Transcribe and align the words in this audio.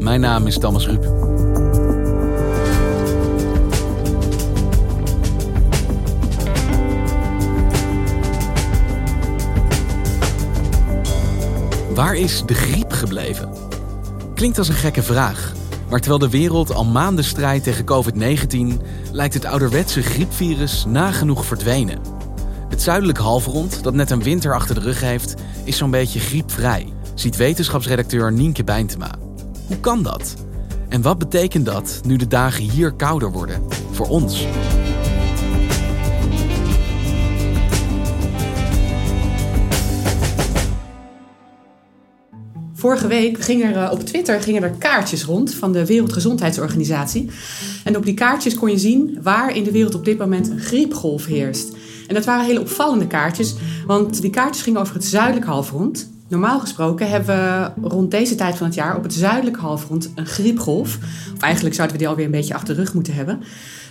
Mijn 0.00 0.20
naam 0.20 0.46
is 0.46 0.58
Thomas 0.58 0.86
Rup. 0.86 1.04
Waar 11.94 12.16
is 12.16 12.42
de 12.46 12.54
griep 12.54 12.92
gebleven? 12.92 13.52
Klinkt 14.34 14.58
als 14.58 14.68
een 14.68 14.74
gekke 14.74 15.02
vraag. 15.02 15.52
Maar 15.90 16.00
terwijl 16.00 16.18
de 16.18 16.30
wereld 16.30 16.74
al 16.74 16.84
maanden 16.84 17.24
strijdt 17.24 17.64
tegen 17.64 17.84
COVID-19, 17.84 18.82
lijkt 19.12 19.34
het 19.34 19.44
ouderwetse 19.44 20.02
griepvirus 20.02 20.84
nagenoeg 20.88 21.44
verdwenen. 21.44 22.00
Het 22.68 22.82
zuidelijk 22.82 23.18
halfrond, 23.18 23.82
dat 23.82 23.94
net 23.94 24.10
een 24.10 24.22
winter 24.22 24.54
achter 24.54 24.74
de 24.74 24.80
rug 24.80 25.00
heeft, 25.00 25.34
is 25.64 25.76
zo'n 25.76 25.90
beetje 25.90 26.20
griepvrij, 26.20 26.92
ziet 27.14 27.36
wetenschapsredacteur 27.36 28.32
Nienke 28.32 28.64
Bijntema. 28.64 29.29
Hoe 29.70 29.80
kan 29.80 30.02
dat? 30.02 30.34
En 30.88 31.02
wat 31.02 31.18
betekent 31.18 31.66
dat 31.66 32.00
nu 32.06 32.16
de 32.16 32.26
dagen 32.26 32.64
hier 32.64 32.92
kouder 32.92 33.32
worden? 33.32 33.62
Voor 33.90 34.08
ons. 34.08 34.46
Vorige 42.74 43.06
week 43.06 43.40
gingen 43.40 43.74
er 43.74 43.90
op 43.90 44.00
Twitter 44.00 44.40
gingen 44.40 44.62
er 44.62 44.70
kaartjes 44.70 45.24
rond 45.24 45.54
van 45.54 45.72
de 45.72 45.86
Wereldgezondheidsorganisatie. 45.86 47.30
En 47.84 47.96
op 47.96 48.04
die 48.04 48.14
kaartjes 48.14 48.54
kon 48.54 48.70
je 48.70 48.78
zien 48.78 49.18
waar 49.22 49.56
in 49.56 49.64
de 49.64 49.72
wereld 49.72 49.94
op 49.94 50.04
dit 50.04 50.18
moment 50.18 50.48
een 50.48 50.60
griepgolf 50.60 51.26
heerst. 51.26 51.76
En 52.06 52.14
dat 52.14 52.24
waren 52.24 52.46
hele 52.46 52.60
opvallende 52.60 53.06
kaartjes, 53.06 53.54
want 53.86 54.20
die 54.20 54.30
kaartjes 54.30 54.62
gingen 54.62 54.80
over 54.80 54.94
het 54.94 55.04
zuidelijk 55.04 55.46
halfrond. 55.46 56.10
Normaal 56.30 56.60
gesproken 56.60 57.10
hebben 57.10 57.36
we 57.80 57.88
rond 57.88 58.10
deze 58.10 58.34
tijd 58.34 58.56
van 58.56 58.66
het 58.66 58.74
jaar 58.74 58.96
op 58.96 59.02
het 59.02 59.14
zuidelijke 59.14 59.60
halfrond 59.60 60.12
een 60.14 60.26
griepgolf. 60.26 60.98
Of 61.34 61.40
eigenlijk 61.40 61.74
zouden 61.74 61.96
we 61.96 62.02
die 62.02 62.10
alweer 62.10 62.24
een 62.24 62.30
beetje 62.30 62.54
achter 62.54 62.74
de 62.74 62.80
rug 62.80 62.94
moeten 62.94 63.14
hebben. 63.14 63.42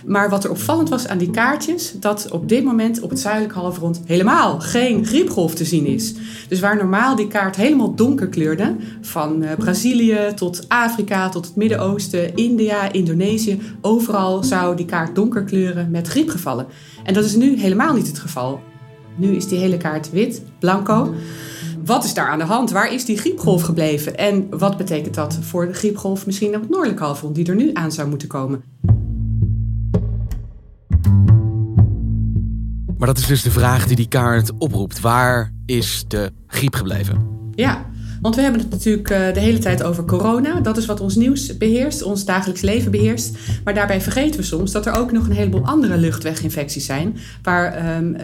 Maar 0.06 0.30
wat 0.30 0.44
er 0.44 0.50
opvallend 0.50 0.88
was 0.88 1.08
aan 1.08 1.18
die 1.18 1.30
kaartjes, 1.30 1.94
dat 1.98 2.30
op 2.30 2.48
dit 2.48 2.64
moment 2.64 3.00
op 3.00 3.10
het 3.10 3.20
zuidelijke 3.20 3.58
halfrond 3.58 4.00
helemaal 4.04 4.60
geen 4.60 5.06
griepgolf 5.06 5.54
te 5.54 5.64
zien 5.64 5.86
is. 5.86 6.14
Dus 6.48 6.60
waar 6.60 6.76
normaal 6.76 7.16
die 7.16 7.28
kaart 7.28 7.56
helemaal 7.56 7.94
donker 7.94 8.28
kleurde, 8.28 8.76
van 9.00 9.42
uh, 9.42 9.50
Brazilië 9.58 10.32
tot 10.34 10.64
Afrika 10.68 11.28
tot 11.28 11.46
het 11.46 11.56
Midden-Oosten, 11.56 12.34
India, 12.34 12.92
Indonesië, 12.92 13.60
overal 13.80 14.44
zou 14.44 14.76
die 14.76 14.86
kaart 14.86 15.14
donker 15.14 15.42
kleuren 15.42 15.90
met 15.90 16.08
griepgevallen. 16.08 16.66
En 17.04 17.14
dat 17.14 17.24
is 17.24 17.34
nu 17.34 17.58
helemaal 17.58 17.94
niet 17.94 18.06
het 18.06 18.18
geval. 18.18 18.60
Nu 19.16 19.36
is 19.36 19.48
die 19.48 19.58
hele 19.58 19.76
kaart 19.76 20.10
wit, 20.10 20.42
blanco. 20.58 21.14
Wat 21.90 22.04
is 22.04 22.14
daar 22.14 22.28
aan 22.28 22.38
de 22.38 22.44
hand? 22.44 22.70
Waar 22.70 22.92
is 22.92 23.04
die 23.04 23.18
griepgolf 23.18 23.62
gebleven? 23.62 24.16
En 24.16 24.58
wat 24.58 24.76
betekent 24.76 25.14
dat 25.14 25.38
voor 25.40 25.66
de 25.66 25.72
griepgolf 25.72 26.26
misschien 26.26 26.54
op 26.54 26.60
het 26.60 26.70
noordelijke 26.70 27.02
halfrond 27.02 27.34
die 27.34 27.46
er 27.46 27.54
nu 27.54 27.70
aan 27.72 27.92
zou 27.92 28.08
moeten 28.08 28.28
komen? 28.28 28.62
Maar 32.98 33.06
dat 33.06 33.18
is 33.18 33.26
dus 33.26 33.42
de 33.42 33.50
vraag 33.50 33.86
die 33.86 33.96
die 33.96 34.08
kaart 34.08 34.50
oproept. 34.58 35.00
Waar 35.00 35.52
is 35.66 36.04
de 36.08 36.32
griep 36.46 36.74
gebleven? 36.74 37.28
Ja, 37.54 37.89
want 38.20 38.34
we 38.36 38.42
hebben 38.42 38.60
het 38.60 38.70
natuurlijk 38.70 39.10
eh, 39.10 39.34
de 39.34 39.40
hele 39.40 39.58
tijd 39.58 39.82
over 39.82 40.04
corona. 40.04 40.60
Dat 40.60 40.76
is 40.76 40.86
wat 40.86 41.00
ons 41.00 41.14
nieuws 41.14 41.56
beheerst, 41.56 42.02
ons 42.02 42.24
dagelijks 42.24 42.60
leven 42.60 42.90
beheerst. 42.90 43.36
Maar 43.64 43.74
daarbij 43.74 44.00
vergeten 44.00 44.40
we 44.40 44.46
soms 44.46 44.72
dat 44.72 44.86
er 44.86 44.94
ook 44.94 45.12
nog 45.12 45.26
een 45.26 45.32
heleboel 45.32 45.64
andere 45.64 45.96
luchtweginfecties 45.96 46.86
zijn. 46.86 47.16
Waar 47.42 47.96
um, 47.96 48.14
uh, 48.14 48.20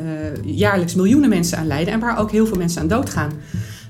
jaarlijks 0.56 0.94
miljoenen 0.94 1.28
mensen 1.28 1.58
aan 1.58 1.66
lijden 1.66 1.92
en 1.94 2.00
waar 2.00 2.18
ook 2.18 2.30
heel 2.30 2.46
veel 2.46 2.56
mensen 2.56 2.80
aan 2.80 2.88
doodgaan. 2.88 3.30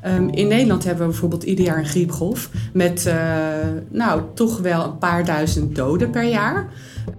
Um, 0.06 0.30
in 0.30 0.48
Nederland 0.48 0.84
hebben 0.84 1.04
we 1.04 1.10
bijvoorbeeld 1.10 1.42
ieder 1.42 1.64
jaar 1.64 1.78
een 1.78 1.86
griepgolf. 1.86 2.50
Met 2.72 3.06
uh, 3.06 3.14
nou, 3.88 4.22
toch 4.34 4.58
wel 4.58 4.84
een 4.84 4.98
paar 4.98 5.24
duizend 5.24 5.76
doden 5.76 6.10
per 6.10 6.24
jaar. 6.24 6.68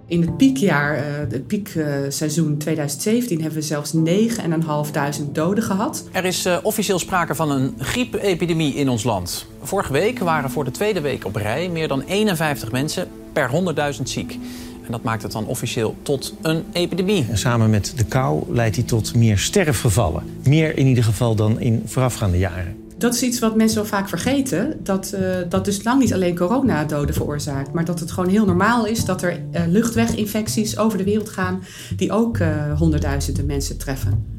In 0.06 0.20
het 0.20 0.36
piekjaar, 0.36 0.96
uh, 0.96 1.02
het 1.28 1.46
piekseizoen 1.46 2.58
2017, 2.58 3.40
hebben 3.40 3.58
we 3.58 3.64
zelfs 3.64 3.94
9.500 3.94 5.32
doden 5.32 5.64
gehad. 5.64 6.08
Er 6.12 6.24
is 6.24 6.46
uh, 6.46 6.56
officieel 6.62 6.98
sprake 6.98 7.34
van 7.34 7.50
een 7.50 7.74
griepepidemie 7.78 8.74
in 8.74 8.88
ons 8.88 9.04
land. 9.04 9.46
Vorige 9.62 9.92
week 9.92 10.18
waren 10.18 10.50
voor 10.50 10.64
de 10.64 10.70
tweede 10.70 11.00
week 11.00 11.24
op 11.24 11.36
rij 11.36 11.68
meer 11.68 11.88
dan 11.88 12.02
51 12.06 12.72
mensen 12.72 13.08
per 13.32 13.50
100.000 13.96 14.02
ziek. 14.02 14.38
En 14.84 14.94
dat 14.94 15.02
maakt 15.02 15.22
het 15.22 15.32
dan 15.32 15.46
officieel 15.46 15.96
tot 16.02 16.34
een 16.42 16.64
epidemie. 16.72 17.26
En 17.30 17.38
samen 17.38 17.70
met 17.70 17.92
de 17.96 18.04
kou 18.04 18.42
leidt 18.48 18.76
hij 18.76 18.84
tot 18.84 19.14
meer 19.14 19.38
sterfgevallen. 19.38 20.22
Meer 20.44 20.78
in 20.78 20.86
ieder 20.86 21.04
geval 21.04 21.34
dan 21.34 21.60
in 21.60 21.82
voorafgaande 21.86 22.38
jaren. 22.38 22.77
Dat 22.98 23.14
is 23.14 23.22
iets 23.22 23.38
wat 23.38 23.56
mensen 23.56 23.78
wel 23.78 23.86
vaak 23.86 24.08
vergeten. 24.08 24.80
Dat, 24.82 25.12
uh, 25.14 25.36
dat 25.48 25.64
dus 25.64 25.84
lang 25.84 26.00
niet 26.00 26.14
alleen 26.14 26.36
coronadoden 26.36 27.14
veroorzaakt. 27.14 27.72
Maar 27.72 27.84
dat 27.84 28.00
het 28.00 28.10
gewoon 28.10 28.30
heel 28.30 28.44
normaal 28.44 28.86
is 28.86 29.04
dat 29.04 29.22
er 29.22 29.42
uh, 29.52 29.62
luchtweginfecties 29.66 30.78
over 30.78 30.98
de 30.98 31.04
wereld 31.04 31.28
gaan. 31.28 31.62
Die 31.96 32.12
ook 32.12 32.38
uh, 32.38 32.78
honderdduizenden 32.78 33.46
mensen 33.46 33.78
treffen. 33.78 34.36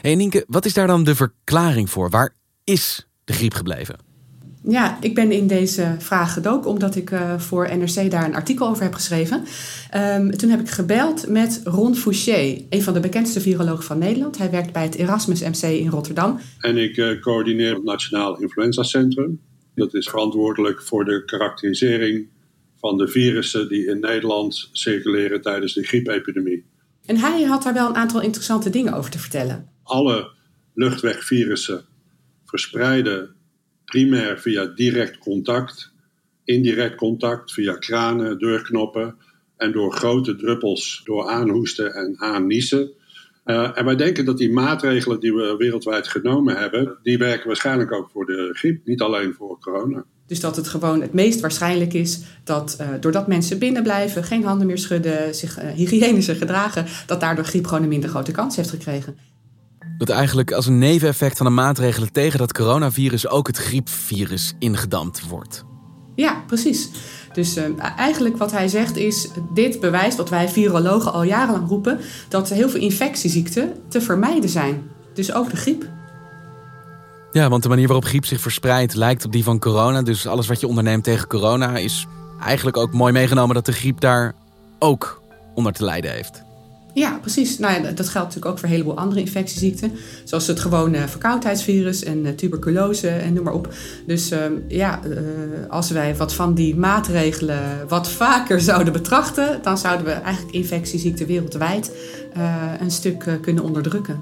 Hey 0.00 0.14
Nienke, 0.14 0.44
wat 0.48 0.64
is 0.64 0.74
daar 0.74 0.86
dan 0.86 1.04
de 1.04 1.14
verklaring 1.14 1.90
voor? 1.90 2.10
Waar 2.10 2.34
is 2.64 3.08
de 3.24 3.32
griep 3.32 3.54
gebleven? 3.54 4.09
Ja, 4.62 4.98
ik 5.00 5.14
ben 5.14 5.32
in 5.32 5.46
deze 5.46 5.94
vraag 5.98 6.32
gedoken 6.32 6.70
omdat 6.70 6.96
ik 6.96 7.10
uh, 7.10 7.38
voor 7.38 7.76
NRC 7.76 8.10
daar 8.10 8.24
een 8.24 8.34
artikel 8.34 8.68
over 8.68 8.82
heb 8.82 8.94
geschreven. 8.94 9.44
Um, 9.96 10.36
toen 10.36 10.50
heb 10.50 10.60
ik 10.60 10.70
gebeld 10.70 11.28
met 11.28 11.60
Ron 11.64 11.96
Fouché, 11.96 12.64
een 12.70 12.82
van 12.82 12.94
de 12.94 13.00
bekendste 13.00 13.40
virologen 13.40 13.84
van 13.84 13.98
Nederland. 13.98 14.38
Hij 14.38 14.50
werkt 14.50 14.72
bij 14.72 14.82
het 14.82 14.94
Erasmus 14.94 15.42
MC 15.42 15.62
in 15.62 15.88
Rotterdam. 15.88 16.40
En 16.58 16.76
ik 16.76 16.96
uh, 16.96 17.20
coördineer 17.20 17.74
het 17.74 17.84
Nationaal 17.84 18.40
Influenza 18.40 18.82
Centrum. 18.82 19.40
Dat 19.74 19.94
is 19.94 20.08
verantwoordelijk 20.08 20.82
voor 20.82 21.04
de 21.04 21.24
karakterisering 21.24 22.28
van 22.80 22.96
de 22.96 23.08
virussen 23.08 23.68
die 23.68 23.86
in 23.86 24.00
Nederland 24.00 24.68
circuleren 24.72 25.42
tijdens 25.42 25.74
de 25.74 25.82
griepepidemie. 25.82 26.64
En 27.06 27.16
hij 27.16 27.42
had 27.42 27.62
daar 27.62 27.74
wel 27.74 27.88
een 27.88 27.94
aantal 27.94 28.20
interessante 28.20 28.70
dingen 28.70 28.92
over 28.92 29.10
te 29.10 29.18
vertellen. 29.18 29.68
Alle 29.82 30.30
luchtwegvirussen 30.74 31.84
verspreiden 32.44 33.34
primair 33.90 34.38
via 34.38 34.64
direct 34.66 35.18
contact, 35.18 35.92
indirect 36.44 36.96
contact 36.96 37.52
via 37.52 37.76
kranen, 37.76 38.38
deurknoppen 38.38 39.16
en 39.56 39.72
door 39.72 39.92
grote 39.92 40.36
druppels 40.36 41.00
door 41.04 41.28
aanhoesten 41.28 41.94
en 41.94 42.14
aanniezen. 42.18 42.90
Uh, 43.44 43.78
en 43.78 43.84
wij 43.84 43.96
denken 43.96 44.24
dat 44.24 44.38
die 44.38 44.52
maatregelen 44.52 45.20
die 45.20 45.34
we 45.34 45.54
wereldwijd 45.58 46.08
genomen 46.08 46.56
hebben, 46.56 46.98
die 47.02 47.18
werken 47.18 47.46
waarschijnlijk 47.46 47.92
ook 47.92 48.10
voor 48.10 48.26
de 48.26 48.50
griep, 48.52 48.86
niet 48.86 49.00
alleen 49.00 49.34
voor 49.34 49.58
corona. 49.60 50.04
Dus 50.26 50.40
dat 50.40 50.56
het 50.56 50.68
gewoon 50.68 51.00
het 51.00 51.12
meest 51.12 51.40
waarschijnlijk 51.40 51.92
is 51.92 52.22
dat 52.44 52.78
uh, 52.80 52.88
doordat 53.00 53.26
mensen 53.26 53.58
binnen 53.58 53.82
blijven, 53.82 54.24
geen 54.24 54.44
handen 54.44 54.66
meer 54.66 54.78
schudden, 54.78 55.34
zich 55.34 55.62
uh, 55.62 55.70
hygiënischer 55.70 56.36
gedragen, 56.36 56.86
dat 57.06 57.20
daardoor 57.20 57.44
griep 57.44 57.66
gewoon 57.66 57.82
een 57.82 57.88
minder 57.88 58.10
grote 58.10 58.32
kans 58.32 58.56
heeft 58.56 58.70
gekregen. 58.70 59.16
Dat 60.00 60.08
eigenlijk 60.08 60.52
als 60.52 60.66
een 60.66 60.78
neveneffect 60.78 61.36
van 61.36 61.46
de 61.46 61.52
maatregelen 61.52 62.12
tegen 62.12 62.38
dat 62.38 62.52
coronavirus 62.52 63.28
ook 63.28 63.46
het 63.46 63.56
griepvirus 63.56 64.54
ingedampt 64.58 65.28
wordt. 65.28 65.64
Ja, 66.14 66.42
precies. 66.46 66.90
Dus 67.32 67.56
uh, 67.56 67.64
eigenlijk 67.96 68.36
wat 68.36 68.52
hij 68.52 68.68
zegt 68.68 68.96
is, 68.96 69.28
dit 69.54 69.80
bewijst 69.80 70.16
wat 70.16 70.28
wij 70.28 70.48
virologen 70.48 71.12
al 71.12 71.22
jarenlang 71.22 71.68
roepen, 71.68 71.98
dat 72.28 72.48
heel 72.48 72.68
veel 72.68 72.80
infectieziekten 72.80 73.72
te 73.88 74.00
vermijden 74.00 74.50
zijn. 74.50 74.90
Dus 75.14 75.32
ook 75.32 75.50
de 75.50 75.56
griep. 75.56 75.88
Ja, 77.32 77.48
want 77.48 77.62
de 77.62 77.68
manier 77.68 77.86
waarop 77.86 78.04
griep 78.04 78.24
zich 78.24 78.40
verspreidt 78.40 78.94
lijkt 78.94 79.24
op 79.24 79.32
die 79.32 79.44
van 79.44 79.58
corona. 79.58 80.02
Dus 80.02 80.26
alles 80.26 80.46
wat 80.46 80.60
je 80.60 80.66
onderneemt 80.66 81.04
tegen 81.04 81.28
corona 81.28 81.76
is 81.76 82.06
eigenlijk 82.42 82.76
ook 82.76 82.92
mooi 82.92 83.12
meegenomen 83.12 83.54
dat 83.54 83.66
de 83.66 83.72
griep 83.72 84.00
daar 84.00 84.34
ook 84.78 85.22
onder 85.54 85.72
te 85.72 85.84
lijden 85.84 86.10
heeft. 86.10 86.48
Ja, 86.94 87.18
precies. 87.20 87.58
Nou 87.58 87.82
dat 87.82 88.08
geldt 88.08 88.14
natuurlijk 88.14 88.46
ook 88.46 88.58
voor 88.58 88.68
een 88.68 88.74
heleboel 88.74 88.96
andere 88.96 89.20
infectieziekten. 89.20 89.92
Zoals 90.24 90.46
het 90.46 90.60
gewone 90.60 91.08
verkoudheidsvirus 91.08 92.02
en 92.02 92.26
eh, 92.26 92.32
tuberculose 92.32 93.08
en 93.08 93.32
noem 93.32 93.44
maar 93.44 93.52
op. 93.52 93.74
Dus 94.06 94.32
uh, 94.32 94.38
ja, 94.68 95.00
uh, 95.06 95.18
als 95.68 95.90
wij 95.90 96.16
wat 96.16 96.34
van 96.34 96.54
die 96.54 96.76
maatregelen 96.76 97.88
wat 97.88 98.10
vaker 98.10 98.60
zouden 98.70 98.92
betrachten... 98.92 99.58
dan 99.62 99.78
zouden 99.78 100.06
we 100.06 100.12
eigenlijk 100.12 100.54
infectieziekten 100.54 101.26
wereldwijd 101.26 101.92
een 102.80 102.90
stuk 102.90 103.38
kunnen 103.42 103.64
onderdrukken. 103.64 104.20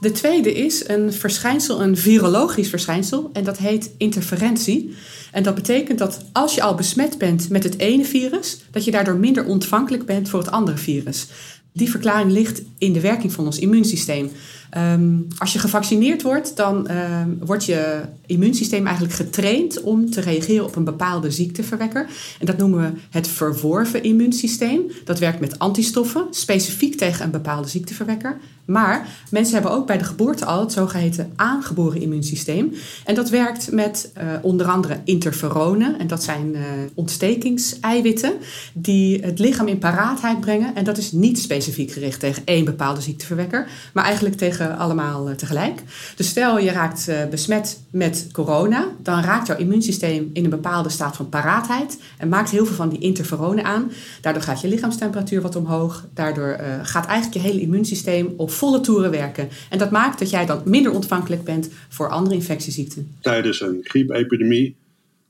De 0.00 0.12
tweede 0.12 0.54
is 0.54 0.88
een 0.88 1.12
verschijnsel, 1.12 1.82
een 1.82 1.96
virologisch 1.96 2.68
verschijnsel. 2.68 3.30
En 3.32 3.44
dat 3.44 3.58
heet 3.58 3.90
interferentie. 3.98 4.94
En 5.32 5.42
dat 5.42 5.54
betekent 5.54 5.98
dat 5.98 6.24
als 6.32 6.54
je 6.54 6.62
al 6.62 6.74
besmet 6.74 7.18
bent 7.18 7.48
met 7.48 7.62
het 7.62 7.78
ene 7.78 8.04
virus, 8.04 8.60
dat 8.70 8.84
je 8.84 8.90
daardoor 8.90 9.16
minder 9.16 9.44
ontvankelijk 9.44 10.06
bent 10.06 10.28
voor 10.28 10.40
het 10.40 10.50
andere 10.50 10.76
virus. 10.76 11.26
Die 11.72 11.90
verklaring 11.90 12.30
ligt 12.30 12.62
in 12.78 12.92
de 12.92 13.00
werking 13.00 13.32
van 13.32 13.44
ons 13.44 13.58
immuunsysteem. 13.58 14.30
Um, 14.76 15.26
als 15.38 15.52
je 15.52 15.58
gevaccineerd 15.58 16.22
wordt, 16.22 16.56
dan 16.56 16.90
um, 16.90 17.38
wordt 17.44 17.64
je 17.64 18.00
immuunsysteem 18.26 18.86
eigenlijk 18.86 19.14
getraind 19.16 19.80
om 19.80 20.10
te 20.10 20.20
reageren 20.20 20.64
op 20.64 20.76
een 20.76 20.84
bepaalde 20.84 21.30
ziekteverwekker. 21.30 22.08
En 22.38 22.46
dat 22.46 22.58
noemen 22.58 22.80
we 22.80 23.00
het 23.10 23.28
verworven 23.28 24.02
immuunsysteem. 24.02 24.80
Dat 25.04 25.18
werkt 25.18 25.40
met 25.40 25.58
antistoffen, 25.58 26.26
specifiek 26.30 26.96
tegen 26.96 27.24
een 27.24 27.30
bepaalde 27.30 27.68
ziekteverwekker. 27.68 28.38
Maar 28.64 29.08
mensen 29.30 29.54
hebben 29.54 29.72
ook 29.72 29.86
bij 29.86 29.98
de 29.98 30.04
geboorte 30.04 30.44
al 30.44 30.60
het 30.60 30.72
zogeheten 30.72 31.32
aangeboren 31.36 32.00
immuunsysteem. 32.00 32.72
En 33.04 33.14
dat 33.14 33.30
werkt 33.30 33.72
met 33.72 34.12
uh, 34.16 34.22
onder 34.42 34.66
andere 34.66 35.00
interferonen. 35.04 35.98
En 35.98 36.06
dat 36.06 36.22
zijn 36.22 36.54
uh, 36.54 36.60
ontstekingseiwitten 36.94 38.32
die 38.72 39.20
het 39.22 39.38
lichaam 39.38 39.68
in 39.68 39.78
paraatheid 39.78 40.40
brengen. 40.40 40.74
En 40.74 40.84
dat 40.84 40.98
is 40.98 41.12
niet 41.12 41.38
specifiek 41.38 41.90
gericht 41.90 42.20
tegen 42.20 42.42
één 42.44 42.64
bepaalde 42.64 43.00
ziekteverwekker, 43.00 43.68
maar 43.92 44.04
eigenlijk 44.04 44.36
tegen 44.36 44.59
allemaal 44.60 45.28
uh, 45.28 45.34
tegelijk. 45.34 45.82
Dus 46.16 46.28
stel 46.28 46.58
je 46.58 46.70
raakt 46.70 47.10
besmet 47.30 47.80
met 47.90 48.28
corona, 48.32 48.88
dan 48.98 49.22
raakt 49.22 49.46
jouw 49.46 49.56
immuunsysteem 49.56 50.30
in 50.32 50.44
een 50.44 50.50
bepaalde 50.50 50.88
staat 50.88 51.16
van 51.16 51.28
paraatheid 51.28 52.02
en 52.18 52.28
maakt 52.28 52.50
heel 52.50 52.66
veel 52.66 52.76
van 52.76 52.88
die 52.88 52.98
interferonen 52.98 53.64
aan. 53.64 53.92
Daardoor 54.20 54.42
gaat 54.42 54.60
je 54.60 54.68
lichaamstemperatuur 54.68 55.42
wat 55.42 55.56
omhoog. 55.56 56.06
Daardoor 56.14 56.58
gaat 56.82 57.06
eigenlijk 57.06 57.42
je 57.42 57.50
hele 57.50 57.60
immuunsysteem 57.60 58.34
op 58.36 58.50
volle 58.50 58.80
toeren 58.80 59.10
werken. 59.10 59.48
En 59.70 59.78
dat 59.78 59.90
maakt 59.90 60.18
dat 60.18 60.30
jij 60.30 60.46
dan 60.46 60.62
minder 60.64 60.92
ontvankelijk 60.92 61.44
bent 61.44 61.70
voor 61.88 62.08
andere 62.08 62.34
infectieziekten. 62.34 63.16
Tijdens 63.20 63.60
een 63.60 63.80
griepepidemie 63.82 64.76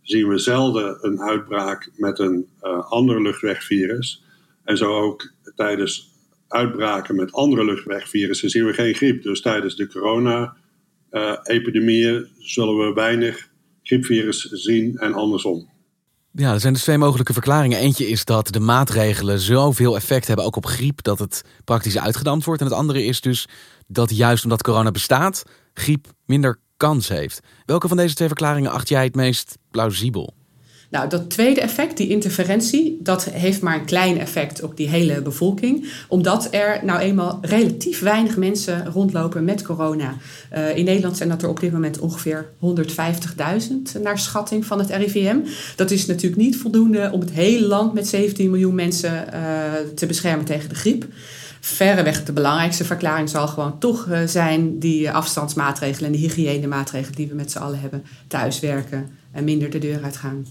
zien 0.03 0.29
we 0.29 0.39
zelden 0.39 0.99
een 1.01 1.21
uitbraak 1.21 1.91
met 1.97 2.19
een 2.19 2.47
ander 2.89 3.23
luchtwegvirus. 3.23 4.23
En 4.65 4.77
zo 4.77 5.01
ook 5.03 5.33
tijdens 5.57 6.10
uitbraken 6.53 7.17
met 7.17 7.33
andere 7.33 7.65
luchtwegvirussen 7.65 8.51
zien 8.51 8.67
we 8.67 8.73
geen 8.73 8.95
griep. 8.95 9.23
Dus 9.23 9.41
tijdens 9.41 9.77
de 9.77 9.87
corona-epidemieën 9.87 12.29
zullen 12.39 12.77
we 12.77 12.93
weinig 12.93 13.49
griepvirus 13.83 14.41
zien 14.41 14.97
en 14.97 15.15
andersom. 15.15 15.69
Ja, 16.33 16.53
er 16.53 16.61
zijn 16.61 16.73
dus 16.73 16.83
twee 16.83 16.99
mogelijke 16.99 17.33
verklaringen. 17.33 17.79
Eentje 17.79 18.09
is 18.09 18.25
dat 18.25 18.49
de 18.49 18.61
maatregelen 18.61 19.39
zoveel 19.39 19.97
effect 19.97 20.27
hebben, 20.27 20.45
ook 20.45 20.57
op 20.57 20.67
griep, 20.67 21.03
dat 21.03 21.19
het 21.19 21.43
praktisch 21.65 21.99
uitgedampt 21.99 22.45
wordt. 22.45 22.61
En 22.61 22.67
het 22.67 22.77
andere 22.77 23.05
is 23.05 23.21
dus 23.21 23.49
dat 23.87 24.17
juist 24.17 24.45
omdat 24.45 24.63
corona 24.63 24.91
bestaat, 24.91 25.43
griep 25.75 26.07
minder 26.27 26.61
kans 26.77 27.09
heeft. 27.09 27.41
Welke 27.65 27.89
van 27.89 27.97
deze 27.97 28.15
twee 28.15 28.29
verklaringen 28.29 28.71
acht 28.71 28.89
jij 28.89 29.05
het 29.05 29.15
meest 29.15 29.59
plausibel? 29.71 30.35
Nou, 30.91 31.09
dat 31.09 31.31
tweede 31.31 31.61
effect, 31.61 31.97
die 31.97 32.09
interferentie, 32.09 32.99
dat 33.03 33.25
heeft 33.25 33.61
maar 33.61 33.79
een 33.79 33.85
klein 33.85 34.19
effect 34.19 34.63
op 34.63 34.77
die 34.77 34.89
hele 34.89 35.23
bevolking. 35.23 35.93
Omdat 36.09 36.49
er 36.51 36.81
nou 36.85 37.01
eenmaal 37.01 37.39
relatief 37.43 38.01
weinig 38.01 38.37
mensen 38.37 38.87
rondlopen 38.87 39.45
met 39.45 39.63
corona. 39.63 40.15
Uh, 40.55 40.77
in 40.77 40.85
Nederland 40.85 41.17
zijn 41.17 41.29
dat 41.29 41.43
er 41.43 41.49
op 41.49 41.61
dit 41.61 41.73
moment 41.73 41.99
ongeveer 41.99 42.51
150.000 42.61 44.03
naar 44.03 44.19
schatting 44.19 44.67
van 44.67 44.79
het 44.79 44.91
RIVM. 44.91 45.37
Dat 45.77 45.91
is 45.91 46.07
natuurlijk 46.07 46.43
niet 46.43 46.57
voldoende 46.57 47.11
om 47.13 47.21
het 47.21 47.31
hele 47.31 47.67
land 47.67 47.95
met 47.95 48.09
17 48.09 48.51
miljoen 48.51 48.75
mensen 48.75 49.27
uh, 49.35 49.41
te 49.95 50.07
beschermen 50.07 50.45
tegen 50.45 50.69
de 50.69 50.75
griep 50.75 51.07
verreweg 51.61 52.25
de 52.25 52.33
belangrijkste 52.33 52.85
verklaring 52.85 53.29
zal 53.29 53.49
gewoon 53.49 53.79
toch 53.79 54.07
uh, 54.07 54.19
zijn 54.27 54.79
die 54.79 55.11
afstandsmaatregelen 55.11 56.07
en 56.07 56.13
de 56.13 56.27
hygiënemaatregelen 56.27 57.17
die 57.17 57.29
we 57.29 57.35
met 57.35 57.51
z'n 57.51 57.59
allen 57.59 57.81
hebben. 57.81 58.05
Thuiswerken 58.29 59.11
en 59.33 59.45
minder 59.45 59.71
de 59.71 59.79
deur 59.79 60.03
uitgaan. 60.03 60.47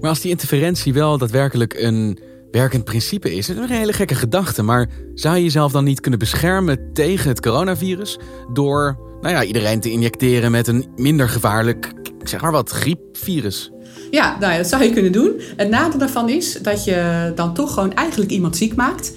Maar 0.00 0.10
als 0.10 0.20
die 0.20 0.30
interferentie 0.30 0.92
wel 0.92 1.18
daadwerkelijk 1.18 1.74
een 1.74 2.18
werkend 2.50 2.84
principe 2.84 3.34
is, 3.34 3.48
is 3.48 3.56
een 3.56 3.68
hele 3.68 3.92
gekke 3.92 4.14
gedachte. 4.14 4.62
Maar 4.62 4.88
zou 5.14 5.36
je 5.36 5.42
jezelf 5.42 5.72
dan 5.72 5.84
niet 5.84 6.00
kunnen 6.00 6.18
beschermen 6.18 6.92
tegen 6.92 7.28
het 7.28 7.40
coronavirus 7.40 8.18
door 8.52 8.98
nou 9.20 9.34
ja, 9.34 9.44
iedereen 9.44 9.80
te 9.80 9.90
injecteren 9.90 10.50
met 10.50 10.66
een 10.66 10.86
minder 10.96 11.28
gevaarlijk, 11.28 11.92
zeg 12.22 12.40
maar 12.40 12.52
wat, 12.52 12.70
griepvirus? 12.70 13.70
Ja, 14.10 14.36
nou 14.40 14.52
ja, 14.52 14.58
dat 14.58 14.66
zou 14.66 14.82
je 14.82 14.92
kunnen 14.92 15.12
doen. 15.12 15.40
Het 15.56 15.68
nadeel 15.68 15.98
daarvan 15.98 16.28
is 16.28 16.52
dat 16.52 16.84
je 16.84 17.32
dan 17.34 17.54
toch 17.54 17.74
gewoon 17.74 17.94
eigenlijk 17.94 18.30
iemand 18.30 18.56
ziek 18.56 18.74
maakt. 18.74 19.12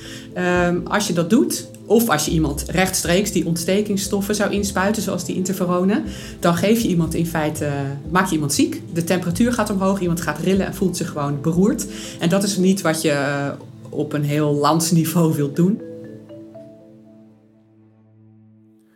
Um, 0.67 0.87
als 0.87 1.07
je 1.07 1.13
dat 1.13 1.29
doet, 1.29 1.69
of 1.89 2.09
als 2.09 2.25
je 2.25 2.31
iemand 2.31 2.63
rechtstreeks 2.67 3.31
die 3.31 3.45
ontstekingsstoffen 3.45 4.35
zou 4.35 4.51
inspuiten, 4.51 5.01
zoals 5.01 5.25
die 5.25 5.35
interferonen, 5.35 6.03
dan 6.39 6.55
geef 6.55 6.81
je 6.81 6.87
iemand 6.87 7.13
in 7.13 7.25
feite, 7.25 7.69
maak 8.11 8.27
je 8.27 8.33
iemand 8.33 8.53
ziek. 8.53 8.81
De 8.93 9.03
temperatuur 9.03 9.53
gaat 9.53 9.69
omhoog, 9.69 9.99
iemand 9.99 10.21
gaat 10.21 10.39
rillen 10.39 10.65
en 10.65 10.75
voelt 10.75 10.97
zich 10.97 11.09
gewoon 11.09 11.41
beroerd. 11.41 11.85
En 12.19 12.29
dat 12.29 12.43
is 12.43 12.57
niet 12.57 12.81
wat 12.81 13.01
je 13.01 13.51
op 13.89 14.13
een 14.13 14.23
heel 14.23 14.53
landsniveau 14.53 15.35
wilt 15.35 15.55
doen. 15.55 15.81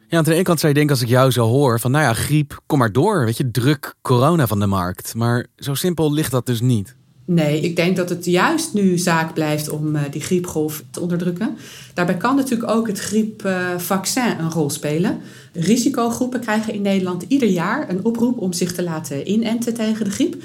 Ja, 0.08 0.18
aan 0.18 0.24
de 0.24 0.34
ene 0.34 0.44
kant 0.44 0.60
zou 0.60 0.74
je 0.74 0.78
denken 0.78 0.96
als 0.96 1.04
ik 1.04 1.12
jou 1.12 1.32
zo 1.32 1.48
hoor 1.48 1.80
van 1.80 1.92
nou 1.92 2.04
ja, 2.04 2.14
griep, 2.14 2.62
kom 2.66 2.80
maar 2.80 2.92
door, 2.92 3.26
weet 3.26 3.38
je, 3.38 3.52
druk 3.52 3.96
corona 4.02 4.48
van 4.48 4.60
de 4.60 4.68
markt. 4.68 5.16
Maar 5.16 5.48
zo 5.56 5.74
simpel 5.74 6.14
ligt 6.14 6.32
dat 6.32 6.46
dus 6.46 6.62
niet. 6.62 6.96
Nee, 7.26 7.60
ik 7.60 7.76
denk 7.76 7.96
dat 7.96 8.10
het 8.10 8.26
juist 8.26 8.74
nu 8.74 8.98
zaak 8.98 9.34
blijft 9.34 9.70
om 9.70 9.96
uh, 9.96 10.02
die 10.12 10.22
griepgolf 10.22 10.84
te 10.92 11.00
onderdrukken. 11.00 11.58
Daarbij 11.94 12.18
kan 12.18 12.36
natuurlijk 12.36 12.72
ook 12.72 12.88
het 12.88 13.00
griepvaccin 13.00 14.24
uh, 14.24 14.40
een 14.40 14.52
rol 14.52 14.70
spelen. 14.70 15.20
Risicogroepen 15.54 16.40
krijgen 16.40 16.74
in 16.74 16.82
Nederland 16.82 17.26
ieder 17.28 17.50
jaar 17.50 17.90
een 17.90 18.06
oproep 18.06 18.38
om 18.38 18.54
zich 18.54 18.74
te 18.74 18.84
laten 18.84 19.32
inenten 19.32 19.74
tegen 19.74 20.06
de 20.06 20.12
griep. 20.12 20.36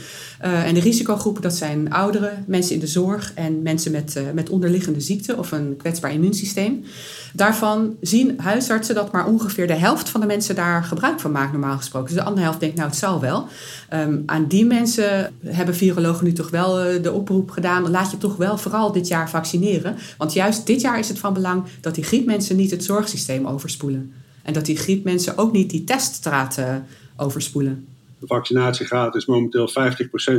Uh, 0.44 0.66
en 0.66 0.74
de 0.74 0.80
risicogroepen 0.80 1.42
dat 1.42 1.54
zijn 1.54 1.92
ouderen, 1.92 2.44
mensen 2.46 2.74
in 2.74 2.80
de 2.80 2.86
zorg 2.86 3.32
en 3.34 3.62
mensen 3.62 3.92
met, 3.92 4.22
met 4.34 4.50
onderliggende 4.50 5.00
ziekte 5.00 5.36
of 5.36 5.52
een 5.52 5.76
kwetsbaar 5.76 6.12
immuunsysteem. 6.12 6.84
Daarvan 7.32 7.96
zien 8.00 8.40
huisartsen 8.40 8.94
dat 8.94 9.12
maar 9.12 9.26
ongeveer 9.26 9.66
de 9.66 9.74
helft 9.74 10.08
van 10.08 10.20
de 10.20 10.26
mensen 10.26 10.54
daar 10.54 10.84
gebruik 10.84 11.20
van 11.20 11.32
maakt, 11.32 11.52
normaal 11.52 11.76
gesproken. 11.76 12.08
Dus 12.08 12.18
de 12.18 12.24
andere 12.24 12.44
helft 12.44 12.60
denkt, 12.60 12.76
nou, 12.76 12.88
het 12.88 12.98
zal 12.98 13.20
wel. 13.20 13.46
Um, 13.94 14.22
aan 14.26 14.46
die 14.46 14.64
mensen 14.64 15.32
hebben 15.44 15.74
virologen 15.74 16.24
nu 16.24 16.32
toch 16.32 16.50
wel 16.50 16.86
uh, 16.86 17.02
de 17.02 17.12
oproep 17.12 17.50
gedaan: 17.50 17.90
laat 17.90 18.10
je 18.10 18.18
toch 18.18 18.36
wel 18.36 18.58
vooral 18.58 18.92
dit 18.92 19.08
jaar 19.08 19.30
vaccineren. 19.30 19.96
Want 20.18 20.32
juist 20.32 20.66
dit 20.66 20.80
jaar 20.80 20.98
is 20.98 21.08
het 21.08 21.18
van 21.18 21.32
belang 21.32 21.64
dat 21.80 21.94
die 21.94 22.04
griepmensen 22.04 22.56
niet 22.56 22.70
het 22.70 22.84
zorgsysteem 22.84 23.46
overspoelen. 23.46 24.12
En 24.48 24.54
dat 24.54 24.66
die 24.66 24.76
griepmensen 24.76 25.38
ook 25.38 25.52
niet 25.52 25.70
die 25.70 25.84
teststraat 25.84 26.58
uh, 26.58 26.76
overspoelen. 27.16 27.86
De 28.18 28.26
vaccinatiegraad 28.26 29.14
is 29.14 29.26
momenteel 29.26 29.68
50% 29.68 29.72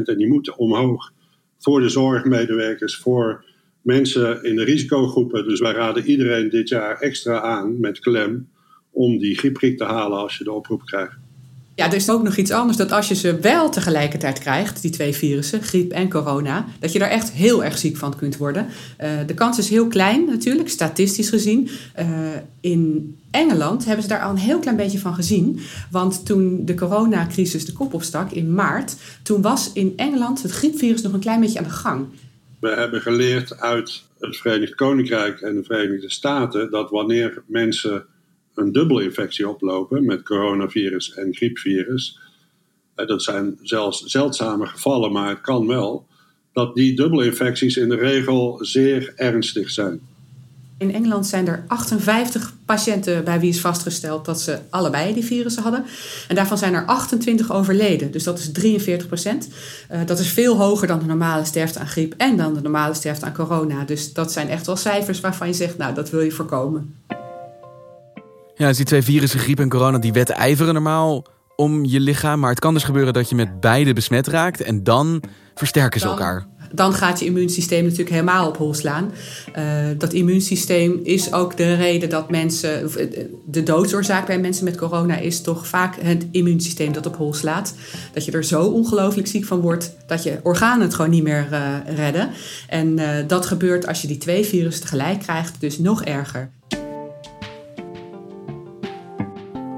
en 0.04 0.18
die 0.18 0.28
moet 0.28 0.56
omhoog 0.56 1.12
voor 1.60 1.80
de 1.82 1.90
zorgmedewerkers, 1.90 2.98
voor 2.98 3.46
mensen 3.82 4.44
in 4.44 4.56
de 4.56 4.64
risicogroepen. 4.64 5.48
Dus 5.48 5.60
wij 5.60 5.72
raden 5.72 6.06
iedereen 6.06 6.50
dit 6.50 6.70
jaar 6.70 7.00
extra 7.00 7.42
aan 7.42 7.80
met 7.80 8.00
klem 8.00 8.50
om 8.92 9.18
die 9.18 9.38
griepgriep 9.38 9.78
te 9.78 9.84
halen 9.84 10.18
als 10.18 10.38
je 10.38 10.44
de 10.44 10.52
oproep 10.52 10.86
krijgt. 10.86 11.18
Ja, 11.80 11.86
er 11.86 11.94
is 11.94 12.10
ook 12.10 12.24
nog 12.24 12.36
iets 12.36 12.52
anders. 12.52 12.78
Dat 12.78 12.92
als 12.92 13.08
je 13.08 13.16
ze 13.16 13.40
wel 13.40 13.70
tegelijkertijd 13.70 14.40
krijgt, 14.40 14.82
die 14.82 14.92
twee 14.92 15.14
virussen, 15.14 15.62
griep 15.62 15.92
en 15.92 16.10
corona, 16.10 16.66
dat 16.80 16.92
je 16.92 17.00
daar 17.00 17.10
echt 17.10 17.32
heel 17.32 17.64
erg 17.64 17.78
ziek 17.78 17.98
van 17.98 18.16
kunt 18.16 18.38
worden. 18.38 18.68
Uh, 19.02 19.10
de 19.28 19.34
kans 19.34 19.58
is 19.58 19.70
heel 19.70 19.88
klein 19.88 20.26
natuurlijk, 20.26 20.70
statistisch 20.70 21.30
gezien. 21.30 21.70
Uh, 22.00 22.06
in 22.62 23.16
Engeland 23.32 23.86
hebben 23.86 24.04
ze 24.04 24.10
daar 24.10 24.22
al 24.22 24.30
een 24.30 24.38
heel 24.38 24.60
klein 24.60 24.78
beetje 24.78 25.00
van 25.00 25.14
gezien. 25.14 25.60
Want 25.92 26.26
toen 26.26 26.66
de 26.66 26.76
coronacrisis 26.76 27.66
de 27.66 27.74
kop 27.74 27.94
opstak 27.94 28.32
in 28.32 28.54
maart, 28.54 28.96
toen 29.24 29.42
was 29.42 29.72
in 29.74 29.94
Engeland 29.96 30.42
het 30.42 30.52
griepvirus 30.52 31.02
nog 31.02 31.14
een 31.14 31.20
klein 31.20 31.40
beetje 31.40 31.60
aan 31.60 31.64
de 31.64 31.70
gang. 31.70 32.08
We 32.60 32.70
hebben 32.70 33.02
geleerd 33.02 33.60
uit 33.60 34.04
het 34.20 34.38
Verenigd 34.38 34.76
Koninkrijk 34.76 35.42
en 35.42 35.56
de 35.56 35.64
Verenigde 35.64 36.12
Staten 36.12 36.72
dat 36.72 36.90
wanneer 36.90 37.44
mensen 37.46 38.06
een 38.60 38.72
dubbelinfectie 38.72 39.50
oplopen 39.50 40.06
met 40.06 40.24
coronavirus 40.24 41.14
en 41.14 41.36
griepvirus, 41.36 42.20
dat 42.96 43.24
zijn 43.24 43.58
zelfs 43.62 44.04
zeldzame 44.04 44.66
gevallen, 44.66 45.12
maar 45.12 45.30
het 45.30 45.42
kan 45.42 45.68
wel, 45.68 46.08
dat 46.54 46.76
die 46.76 46.96
dubbelinfecties 46.96 47.78
in 47.78 47.90
de 47.90 47.96
regel 47.96 48.60
zeer 48.62 49.14
ernstig 49.16 49.70
zijn. 49.70 50.02
In 50.80 50.94
Engeland 50.94 51.28
zijn 51.28 51.48
er 51.48 51.64
58 51.68 52.54
patiënten 52.66 53.24
bij 53.24 53.40
wie 53.40 53.50
is 53.50 53.62
vastgesteld 53.62 54.26
dat 54.26 54.42
ze 54.42 54.60
allebei 54.70 55.14
die 55.14 55.26
virussen 55.26 55.64
hadden. 55.64 55.86
En 56.28 56.36
daarvan 56.36 56.58
zijn 56.58 56.74
er 56.74 56.86
28 56.86 57.52
overleden. 57.52 58.12
Dus 58.12 58.24
dat 58.24 58.40
is 58.40 58.52
43 58.52 59.08
procent. 59.08 59.50
Uh, 59.92 60.00
dat 60.06 60.20
is 60.20 60.28
veel 60.28 60.58
hoger 60.58 60.88
dan 60.88 61.00
de 61.00 61.06
normale 61.06 61.46
sterfte 61.46 61.80
aan 61.80 61.88
griep 61.88 62.14
en 62.18 62.38
dan 62.38 62.54
de 62.54 62.62
normale 62.62 62.94
sterfte 62.94 63.26
aan 63.26 63.34
corona. 63.34 63.84
Dus 63.84 64.14
dat 64.14 64.32
zijn 64.32 64.50
echt 64.50 64.66
wel 64.66 64.76
cijfers 64.76 65.20
waarvan 65.20 65.48
je 65.48 65.54
zegt, 65.54 65.78
nou, 65.78 65.94
dat 65.94 66.10
wil 66.10 66.22
je 66.22 66.32
voorkomen. 66.32 66.96
Ja, 68.60 68.68
dus 68.68 68.78
die 68.78 68.86
twee 68.86 69.02
virussen, 69.02 69.40
griep 69.40 69.60
en 69.60 69.70
corona, 69.70 69.98
die 69.98 70.14
wedijveren 70.14 70.74
normaal 70.74 71.26
om 71.56 71.86
je 71.86 72.00
lichaam. 72.00 72.40
Maar 72.40 72.50
het 72.50 72.60
kan 72.60 72.74
dus 72.74 72.84
gebeuren 72.84 73.14
dat 73.14 73.30
je 73.30 73.36
met 73.36 73.60
beide 73.60 73.94
besmet 73.94 74.28
raakt 74.28 74.62
en 74.62 74.84
dan 74.84 75.24
versterken 75.56 76.00
ze 76.00 76.08
elkaar 76.08 76.48
dan 76.72 76.94
gaat 76.94 77.20
je 77.20 77.26
immuunsysteem 77.26 77.84
natuurlijk 77.84 78.10
helemaal 78.10 78.48
op 78.48 78.58
hol 78.58 78.74
slaan. 78.74 79.12
Uh, 79.58 79.64
dat 79.98 80.14
immuunsysteem 80.14 81.00
is 81.04 81.34
ook 81.34 81.58
de 81.58 81.76
reden 81.76 82.10
dat 82.10 82.30
mensen. 82.30 82.92
Eh, 82.96 83.26
de 83.46 83.64
doodsoorzaak 83.64 84.26
bij 84.26 84.40
mensen 84.40 84.64
met 84.64 84.78
corona 84.78 85.18
is 85.18 85.42
toch 85.42 85.68
vaak 85.68 85.96
het 86.02 86.28
immuunsysteem 86.32 86.94
dat 86.94 87.06
op 87.06 87.16
hol 87.16 87.34
slaat. 87.34 87.74
Dat 88.14 88.26
je 88.26 88.32
er 88.32 88.44
zo 88.44 88.64
ongelooflijk 88.64 89.28
ziek 89.28 89.46
van 89.46 89.60
wordt 89.60 89.96
dat 90.08 90.24
je 90.24 90.40
organen 90.44 90.82
het 90.82 90.94
gewoon 90.94 91.12
niet 91.12 91.24
meer 91.24 91.48
uh, 91.52 91.96
redden. 91.96 92.30
En 92.68 92.98
uh, 92.98 93.10
dat 93.28 93.46
gebeurt 93.46 93.88
als 93.88 94.02
je 94.02 94.08
die 94.08 94.18
twee 94.18 94.46
virussen 94.46 94.84
tegelijk 94.84 95.20
krijgt, 95.20 95.56
dus 95.60 95.78
nog 95.78 96.04
erger. 96.04 96.52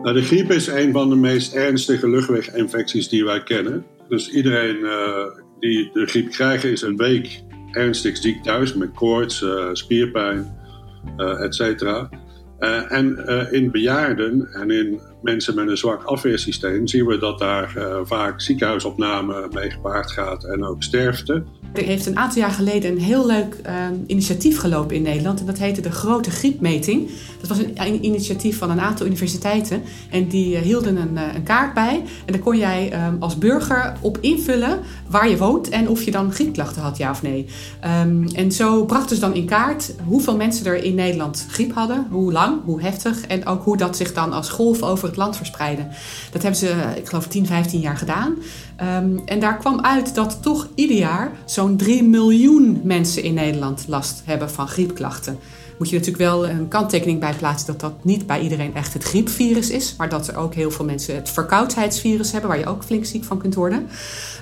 Nou, 0.02 0.16
de 0.16 0.22
griep 0.22 0.52
is 0.52 0.68
een 0.68 0.92
van 0.92 1.10
de 1.10 1.16
meest 1.16 1.54
ernstige 1.54 2.10
luchtweginfecties 2.10 3.10
die 3.10 3.26
wij 3.26 3.44
kennen. 3.44 3.86
Dus 4.10 4.30
iedereen 4.30 4.78
die 5.60 5.90
de 5.94 6.06
griep 6.06 6.30
krijgen 6.30 6.72
is 6.72 6.82
een 6.82 6.98
week 6.98 7.44
ernstig 7.72 8.18
ziek 8.18 8.44
thuis 8.44 8.74
met 8.74 8.92
koorts, 8.92 9.42
uh, 9.42 9.70
spierpijn, 9.74 10.58
uh, 11.18 11.44
et 11.44 11.56
cetera. 11.56 12.10
En 12.88 13.26
in 13.52 13.72
bejaarden 13.72 14.48
en 14.52 14.72
in 14.72 15.02
mensen 15.22 15.56
met 15.56 15.68
een 15.68 15.78
zwak 15.78 16.04
afweersysteem 16.04 16.88
zien 16.88 17.06
we 17.06 17.18
dat 17.18 17.40
daar 17.40 17.74
vaak 18.04 18.42
ziekenhuisopname 18.42 19.48
mee 19.54 19.70
gepaard 19.70 20.12
gaat 20.12 20.44
en 20.44 20.64
ook 20.64 20.84
sterfte. 20.84 21.44
Er 21.74 21.84
heeft 21.84 22.06
een 22.06 22.18
aantal 22.18 22.42
jaar 22.42 22.52
geleden 22.52 22.92
een 22.92 23.00
heel 23.00 23.26
leuk 23.26 23.56
uh, 23.66 23.74
initiatief 24.06 24.60
gelopen 24.60 24.96
in 24.96 25.02
Nederland. 25.02 25.40
En 25.40 25.46
dat 25.46 25.58
heette 25.58 25.82
de 25.82 25.92
Grote 25.92 26.32
Griepmeting. 26.32 27.10
Dat 27.40 27.50
was 27.50 27.58
een, 27.58 28.06
initiatief 28.06 28.58
van 28.58 28.72
een 28.72 28.82
aantal 28.82 29.06
universiteiten. 29.06 29.82
En 30.10 30.28
die 30.28 30.56
uh, 30.56 30.62
hielden 30.62 30.96
een, 30.96 31.14
uh, 31.14 31.22
een, 31.36 31.44
kaart 31.44 31.74
bij. 31.74 32.04
En 32.26 32.34
daar 32.34 32.42
kon 32.42 32.58
jij 32.58 33.06
um, 33.08 33.16
als 33.20 33.38
burger 33.38 33.94
op 34.02 34.18
invullen 34.22 34.80
waar 35.08 35.30
je 35.30 35.38
woont 35.38 35.70
en 35.70 35.90
of 35.90 36.04
je 36.04 36.12
dan 36.12 36.34
griepklachten 36.34 36.82
had, 36.82 36.98
ja 36.98 37.10
of 37.10 37.22
nee. 37.22 37.46
Um, 38.02 38.28
en 38.28 38.52
zo 38.52 38.86
brachten 38.86 39.16
ze 39.16 39.22
dan 39.22 39.34
in 39.34 39.46
kaart 39.46 39.94
hoeveel 40.06 40.36
mensen 40.36 40.66
er 40.66 40.84
in 40.84 40.96
Nederland 40.96 41.46
griep 41.50 41.74
hadden. 41.74 42.08
Hoe 42.10 42.32
lang, 42.32 42.60
hoe 42.64 42.82
heftig. 42.82 43.22
En 43.22 43.46
ook 43.46 43.64
hoe 43.64 43.78
dat 43.78 43.98
zich 43.98 44.14
dan 44.14 44.34
als 44.34 44.50
golf 44.50 44.82
over 44.82 45.08
het 45.08 45.18
land 45.18 45.38
verspreidde. 45.38 45.88
Dat 46.32 46.42
hebben 46.42 46.60
ze, 46.60 46.76
ik 46.96 47.08
geloof, 47.08 47.28
10, 47.28 47.46
15 47.46 47.80
jaar 47.80 47.98
gedaan. 47.98 48.36
Um, 48.82 49.22
en 49.26 49.40
daar 49.40 49.58
kwam 49.58 49.82
uit 49.82 50.16
dat 50.16 50.38
toch 50.42 50.68
ieder 50.76 50.98
jaar 50.98 51.32
zo'n 51.46 51.78
3 51.78 52.04
miljoen 52.04 52.82
mensen 52.84 53.24
in 53.24 53.34
Nederland 53.34 53.86
last 53.88 54.22
hebben 54.26 54.50
van 54.50 54.68
griepklachten. 54.68 55.40
Moet 55.78 55.90
je 55.90 55.96
natuurlijk 55.98 56.24
wel 56.24 56.48
een 56.48 56.68
kanttekening 56.68 57.20
bij 57.20 57.34
plaatsen 57.34 57.68
dat 57.68 57.80
dat 57.80 58.04
niet 58.04 58.28
bij 58.28 58.42
iedereen 58.42 58.76
echt 58.76 58.94
het 58.94 59.04
griepvirus 59.04 59.70
is, 59.70 59.96
maar 59.98 60.10
dat 60.10 60.28
er 60.28 60.36
ook 60.36 60.54
heel 60.54 60.72
veel 60.72 60.86
mensen 60.86 61.16
het 61.16 61.30
verkoudheidsvirus 61.30 62.32
hebben, 62.32 62.50
waar 62.50 62.60
je 62.60 62.66
ook 62.66 62.84
flink 62.84 63.06
ziek 63.06 63.24
van 63.24 63.38
kunt 63.38 63.56
worden. 63.56 63.88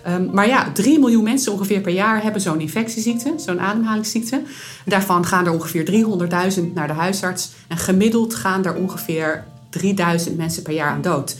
Um, 0.07 0.29
maar 0.33 0.47
ja, 0.47 0.71
3 0.71 0.99
miljoen 0.99 1.23
mensen 1.23 1.51
ongeveer 1.51 1.81
per 1.81 1.93
jaar 1.93 2.23
hebben 2.23 2.41
zo'n 2.41 2.61
infectieziekte, 2.61 3.33
zo'n 3.37 3.61
ademhalingsziekte. 3.61 4.41
Daarvan 4.85 5.25
gaan 5.25 5.45
er 5.45 5.53
ongeveer 5.53 5.85
300.000 6.57 6.73
naar 6.73 6.87
de 6.87 6.93
huisarts 6.93 7.51
en 7.67 7.77
gemiddeld 7.77 8.35
gaan 8.35 8.65
er 8.65 8.75
ongeveer 8.75 9.45
3000 9.69 10.37
mensen 10.37 10.63
per 10.63 10.73
jaar 10.73 10.91
aan 10.91 11.01
dood. 11.01 11.35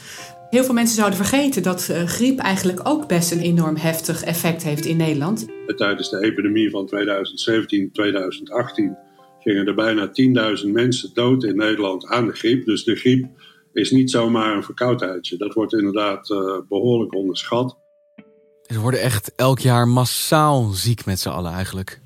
Heel 0.49 0.63
veel 0.63 0.73
mensen 0.73 0.95
zouden 0.95 1.17
vergeten 1.17 1.63
dat 1.63 1.87
uh, 1.91 2.03
griep 2.03 2.39
eigenlijk 2.39 2.79
ook 2.83 3.07
best 3.07 3.31
een 3.31 3.39
enorm 3.39 3.75
heftig 3.75 4.23
effect 4.23 4.63
heeft 4.63 4.85
in 4.85 4.97
Nederland. 4.97 5.47
Tijdens 5.75 6.09
de 6.09 6.19
epidemie 6.23 6.69
van 6.69 6.85
2017, 6.85 7.91
2018 7.91 8.97
gingen 9.39 9.67
er 9.67 9.75
bijna 9.75 10.11
10.000 10.63 10.67
mensen 10.71 11.09
dood 11.13 11.43
in 11.43 11.55
Nederland 11.55 12.07
aan 12.07 12.25
de 12.25 12.33
griep. 12.33 12.65
Dus 12.65 12.83
de 12.83 12.95
griep 12.95 13.27
is 13.73 13.91
niet 13.91 14.11
zomaar 14.11 14.55
een 14.55 14.63
verkoudheidje. 14.63 15.37
Dat 15.37 15.53
wordt 15.53 15.73
inderdaad 15.73 16.29
uh, 16.29 16.57
behoorlijk 16.69 17.15
onderschat. 17.15 17.77
Ze 18.61 18.79
worden 18.79 19.01
echt 19.01 19.35
elk 19.35 19.59
jaar 19.59 19.87
massaal 19.87 20.63
ziek 20.63 21.05
met 21.05 21.19
z'n 21.19 21.29
allen 21.29 21.51
eigenlijk. 21.51 21.99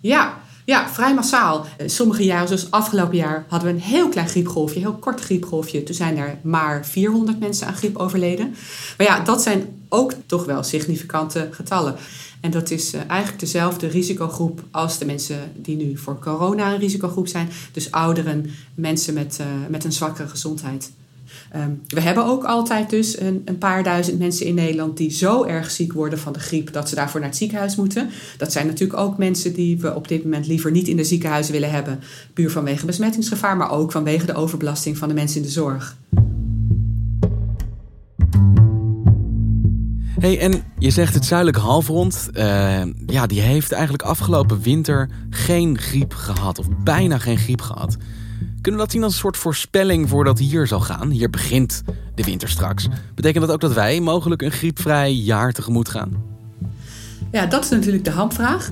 Ja, 0.00 0.43
ja, 0.64 0.88
vrij 0.88 1.14
massaal. 1.14 1.66
Eh, 1.76 1.88
sommige 1.88 2.24
jaren, 2.24 2.46
zoals 2.46 2.70
afgelopen 2.70 3.16
jaar, 3.16 3.44
hadden 3.48 3.68
we 3.68 3.74
een 3.74 3.82
heel 3.82 4.08
klein 4.08 4.28
griepgolfje, 4.28 4.80
heel 4.80 4.94
kort 4.94 5.20
griepgolfje. 5.20 5.82
Toen 5.82 5.94
zijn 5.94 6.16
er 6.16 6.38
maar 6.42 6.86
400 6.86 7.40
mensen 7.40 7.66
aan 7.66 7.74
griep 7.74 7.96
overleden. 7.96 8.54
Maar 8.96 9.06
ja, 9.06 9.20
dat 9.20 9.42
zijn 9.42 9.82
ook 9.88 10.12
toch 10.26 10.44
wel 10.44 10.62
significante 10.62 11.48
getallen. 11.50 11.96
En 12.40 12.50
dat 12.50 12.70
is 12.70 12.92
eh, 12.92 13.00
eigenlijk 13.06 13.40
dezelfde 13.40 13.86
risicogroep 13.86 14.62
als 14.70 14.98
de 14.98 15.04
mensen 15.04 15.52
die 15.56 15.76
nu 15.76 15.96
voor 15.96 16.18
corona 16.18 16.72
een 16.72 16.78
risicogroep 16.78 17.28
zijn. 17.28 17.48
Dus 17.72 17.90
ouderen, 17.90 18.50
mensen 18.74 19.14
met, 19.14 19.38
uh, 19.40 19.46
met 19.68 19.84
een 19.84 19.92
zwakkere 19.92 20.28
gezondheid. 20.28 20.90
Um, 21.56 21.82
we 21.86 22.00
hebben 22.00 22.24
ook 22.24 22.44
altijd 22.44 22.90
dus 22.90 23.20
een, 23.20 23.42
een, 23.44 23.58
paar 23.58 23.82
duizend 23.82 24.18
mensen 24.18 24.46
in 24.46 24.54
Nederland 24.54 24.96
die 24.96 25.10
zo 25.10 25.44
erg 25.44 25.70
ziek 25.70 25.92
worden 25.92 26.18
van 26.18 26.32
de 26.32 26.38
griep 26.38 26.72
dat 26.72 26.88
ze 26.88 26.94
daarvoor 26.94 27.20
naar 27.20 27.28
het 27.28 27.38
ziekenhuis 27.38 27.76
moeten. 27.76 28.10
Dat 28.38 28.52
zijn 28.52 28.66
natuurlijk 28.66 29.00
ook 29.00 29.18
mensen 29.18 29.52
die 29.52 29.80
we 29.80 29.94
op 29.94 30.08
dit 30.08 30.24
moment 30.24 30.46
liever 30.46 30.70
niet 30.70 30.88
in 30.88 30.96
de 30.96 31.04
ziekenhuizen 31.04 31.52
willen 31.52 31.70
hebben. 31.70 32.00
Puur 32.32 32.50
vanwege 32.50 32.86
besmettingsgevaar, 32.86 33.56
maar 33.56 33.70
ook 33.70 33.92
vanwege 33.92 34.26
de 34.26 34.34
overbelasting 34.34 34.98
van 34.98 35.08
de 35.08 35.14
mensen 35.14 35.36
in 35.36 35.42
de 35.42 35.48
zorg. 35.48 35.96
Hey, 40.20 40.38
en 40.38 40.62
je 40.78 40.90
zegt 40.90 41.14
het 41.14 41.24
zuidelijke 41.24 41.60
halfrond, 41.60 42.28
uh, 42.32 42.82
ja, 43.06 43.26
die 43.26 43.40
heeft 43.40 43.72
eigenlijk 43.72 44.02
afgelopen 44.02 44.60
winter 44.60 45.10
geen 45.30 45.78
griep 45.78 46.14
gehad, 46.14 46.58
of 46.58 46.66
bijna 46.84 47.18
geen 47.18 47.38
griep 47.38 47.60
gehad. 47.60 47.96
Kunnen 48.64 48.80
we 48.80 48.86
dat 48.86 48.96
zien 48.96 49.04
als 49.04 49.12
een 49.12 49.20
soort 49.20 49.36
voorspelling 49.36 50.08
voor 50.08 50.24
dat 50.24 50.38
hier 50.38 50.66
zal 50.66 50.80
gaan? 50.80 51.10
Hier 51.10 51.30
begint 51.30 51.82
de 52.14 52.24
winter 52.24 52.48
straks. 52.48 52.88
Betekent 53.14 53.44
dat 53.44 53.54
ook 53.54 53.60
dat 53.60 53.72
wij 53.72 54.00
mogelijk 54.00 54.42
een 54.42 54.50
griepvrij 54.50 55.12
jaar 55.12 55.52
tegemoet 55.52 55.88
gaan? 55.88 56.24
Ja, 57.32 57.46
dat 57.46 57.64
is 57.64 57.70
natuurlijk 57.70 58.04
de 58.04 58.10
hamvraag. 58.10 58.70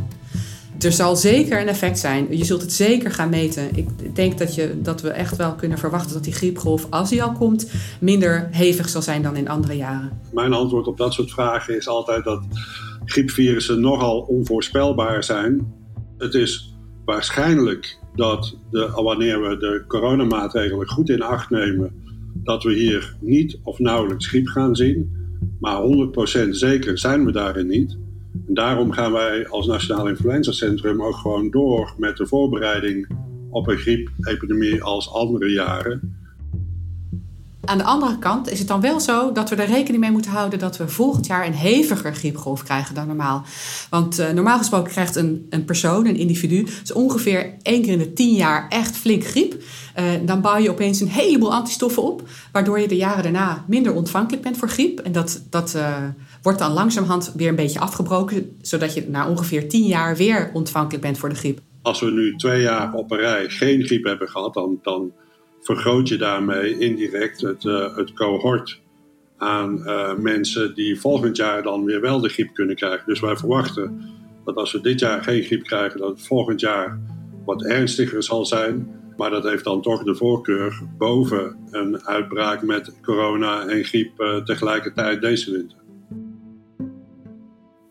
Er 0.78 0.92
zal 0.92 1.16
zeker 1.16 1.60
een 1.60 1.68
effect 1.68 1.98
zijn. 1.98 2.36
Je 2.36 2.44
zult 2.44 2.60
het 2.60 2.72
zeker 2.72 3.10
gaan 3.10 3.28
meten. 3.28 3.76
Ik 3.76 4.14
denk 4.14 4.38
dat, 4.38 4.54
je, 4.54 4.80
dat 4.82 5.00
we 5.00 5.08
echt 5.08 5.36
wel 5.36 5.54
kunnen 5.54 5.78
verwachten 5.78 6.12
dat 6.12 6.24
die 6.24 6.32
griepgolf, 6.32 6.86
als 6.90 7.08
die 7.08 7.22
al 7.22 7.32
komt, 7.32 7.70
minder 8.00 8.48
hevig 8.50 8.88
zal 8.88 9.02
zijn 9.02 9.22
dan 9.22 9.36
in 9.36 9.48
andere 9.48 9.76
jaren. 9.76 10.20
Mijn 10.30 10.52
antwoord 10.52 10.86
op 10.86 10.96
dat 10.96 11.12
soort 11.12 11.30
vragen 11.30 11.76
is 11.76 11.88
altijd 11.88 12.24
dat 12.24 12.42
griepvirussen 13.04 13.80
nogal 13.80 14.20
onvoorspelbaar 14.20 15.24
zijn. 15.24 15.72
Het 16.18 16.34
is 16.34 16.74
waarschijnlijk 17.04 18.00
dat 18.14 18.56
de, 18.70 18.90
wanneer 18.94 19.42
we 19.48 19.56
de 19.56 19.84
coronamaatregelen 19.86 20.88
goed 20.88 21.08
in 21.08 21.22
acht 21.22 21.50
nemen, 21.50 21.92
dat 22.34 22.62
we 22.62 22.74
hier 22.74 23.16
niet 23.20 23.58
of 23.62 23.78
nauwelijks 23.78 24.26
griep 24.26 24.46
gaan 24.46 24.76
zien. 24.76 25.20
Maar 25.60 25.82
100% 26.46 26.48
zeker 26.48 26.98
zijn 26.98 27.24
we 27.24 27.32
daarin 27.32 27.66
niet. 27.66 27.98
En 28.46 28.54
daarom 28.54 28.92
gaan 28.92 29.12
wij 29.12 29.48
als 29.48 29.66
Nationaal 29.66 30.08
Influenza 30.08 30.52
Centrum 30.52 31.02
ook 31.02 31.16
gewoon 31.16 31.50
door 31.50 31.94
met 31.96 32.16
de 32.16 32.26
voorbereiding 32.26 33.08
op 33.50 33.68
een 33.68 33.76
griepepidemie 33.76 34.82
als 34.82 35.12
andere 35.12 35.52
jaren. 35.52 36.11
Aan 37.64 37.78
de 37.78 37.84
andere 37.84 38.18
kant 38.18 38.50
is 38.50 38.58
het 38.58 38.68
dan 38.68 38.80
wel 38.80 39.00
zo 39.00 39.32
dat 39.32 39.50
we 39.50 39.56
er 39.56 39.68
rekening 39.68 40.02
mee 40.02 40.10
moeten 40.10 40.30
houden 40.30 40.58
dat 40.58 40.76
we 40.76 40.88
volgend 40.88 41.26
jaar 41.26 41.46
een 41.46 41.54
heviger 41.54 42.14
griepgolf 42.14 42.62
krijgen 42.62 42.94
dan 42.94 43.06
normaal. 43.06 43.44
Want 43.90 44.20
uh, 44.20 44.30
normaal 44.30 44.58
gesproken 44.58 44.92
krijgt 44.92 45.16
een, 45.16 45.46
een 45.50 45.64
persoon, 45.64 46.06
een 46.06 46.16
individu, 46.16 46.62
dus 46.62 46.92
ongeveer 46.92 47.54
één 47.62 47.82
keer 47.82 47.92
in 47.92 47.98
de 47.98 48.12
tien 48.12 48.34
jaar 48.34 48.68
echt 48.68 48.96
flink 48.96 49.24
griep. 49.24 49.54
Uh, 49.98 50.04
dan 50.24 50.40
bouw 50.40 50.56
je 50.56 50.70
opeens 50.70 51.00
een 51.00 51.08
heleboel 51.08 51.52
antistoffen 51.52 52.02
op, 52.02 52.22
waardoor 52.52 52.80
je 52.80 52.88
de 52.88 52.96
jaren 52.96 53.22
daarna 53.22 53.64
minder 53.68 53.94
ontvankelijk 53.94 54.42
bent 54.42 54.56
voor 54.56 54.68
griep. 54.68 54.98
En 54.98 55.12
dat, 55.12 55.42
dat 55.50 55.74
uh, 55.76 55.96
wordt 56.42 56.58
dan 56.58 56.72
langzamerhand 56.72 57.32
weer 57.36 57.48
een 57.48 57.54
beetje 57.54 57.80
afgebroken, 57.80 58.56
zodat 58.60 58.94
je 58.94 59.08
na 59.08 59.28
ongeveer 59.28 59.68
tien 59.68 59.86
jaar 59.86 60.16
weer 60.16 60.50
ontvankelijk 60.52 61.02
bent 61.02 61.18
voor 61.18 61.28
de 61.28 61.34
griep. 61.34 61.60
Als 61.82 62.00
we 62.00 62.10
nu 62.10 62.36
twee 62.36 62.62
jaar 62.62 62.94
op 62.94 63.10
een 63.10 63.18
rij 63.18 63.48
geen 63.48 63.84
griep 63.84 64.04
hebben 64.04 64.28
gehad, 64.28 64.54
dan, 64.54 64.78
dan 64.82 65.12
vergroot 65.62 66.08
je 66.08 66.16
daarmee 66.16 66.78
indirect 66.78 67.40
het, 67.40 67.64
uh, 67.64 67.96
het 67.96 68.12
cohort 68.12 68.80
aan 69.36 69.78
uh, 69.78 70.14
mensen 70.14 70.74
die 70.74 71.00
volgend 71.00 71.36
jaar 71.36 71.62
dan 71.62 71.84
weer 71.84 72.00
wel 72.00 72.20
de 72.20 72.28
griep 72.28 72.54
kunnen 72.54 72.76
krijgen. 72.76 73.06
Dus 73.06 73.20
wij 73.20 73.36
verwachten 73.36 74.00
dat 74.44 74.56
als 74.56 74.72
we 74.72 74.80
dit 74.80 75.00
jaar 75.00 75.22
geen 75.22 75.42
griep 75.42 75.62
krijgen, 75.62 76.00
dat 76.00 76.08
het 76.08 76.26
volgend 76.26 76.60
jaar 76.60 77.00
wat 77.44 77.64
ernstiger 77.64 78.22
zal 78.22 78.46
zijn. 78.46 79.00
Maar 79.16 79.30
dat 79.30 79.44
heeft 79.44 79.64
dan 79.64 79.82
toch 79.82 80.02
de 80.02 80.14
voorkeur 80.14 80.82
boven 80.98 81.56
een 81.70 82.06
uitbraak 82.06 82.62
met 82.62 82.92
corona 83.02 83.66
en 83.66 83.84
griep 83.84 84.20
uh, 84.20 84.36
tegelijkertijd 84.36 85.20
deze 85.20 85.52
winter. 85.52 85.78